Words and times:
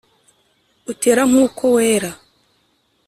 utera 0.91 1.21
nk’uko 1.29 1.63
wera 1.75 2.11